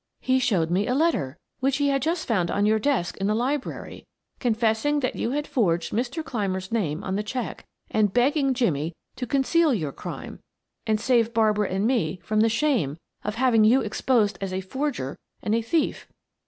He 0.19 0.39
showed 0.39 0.71
me 0.71 0.87
a 0.87 0.95
letter, 0.95 1.37
which 1.59 1.77
he 1.77 1.89
had 1.89 2.01
just 2.01 2.27
found 2.27 2.49
on 2.49 2.65
your 2.65 2.79
desk 2.79 3.17
in 3.17 3.27
the 3.27 3.35
library, 3.35 4.07
confessing 4.39 4.99
that 5.01 5.15
you 5.15 5.29
had 5.29 5.45
forged 5.45 5.93
Mr. 5.93 6.25
Clymer's 6.25 6.71
name 6.71 7.03
on 7.03 7.17
the 7.17 7.21
check, 7.21 7.67
and 7.91 8.11
begging 8.11 8.55
Jimmie 8.55 8.95
to 9.17 9.27
conceal 9.27 9.75
your 9.75 9.91
crime 9.91 10.39
and 10.87 10.99
save 10.99 11.35
Barbara 11.35 11.69
and 11.69 11.85
me 11.85 12.19
from 12.23 12.39
the 12.39 12.49
shame 12.49 12.97
of 13.23 13.35
having 13.35 13.63
you 13.63 13.81
exposed 13.81 14.39
as 14.41 14.51
a 14.53 14.61
forger 14.61 15.19
and 15.43 15.53
a 15.53 15.61
thief." 15.61 16.07